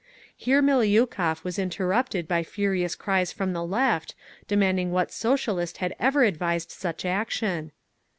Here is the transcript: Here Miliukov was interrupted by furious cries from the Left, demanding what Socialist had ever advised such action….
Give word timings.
Here 0.35 0.63
Miliukov 0.63 1.43
was 1.43 1.59
interrupted 1.59 2.27
by 2.27 2.41
furious 2.41 2.95
cries 2.95 3.31
from 3.31 3.53
the 3.53 3.63
Left, 3.63 4.15
demanding 4.47 4.91
what 4.91 5.11
Socialist 5.11 5.77
had 5.77 5.95
ever 5.99 6.23
advised 6.23 6.71
such 6.71 7.05
action…. 7.05 7.71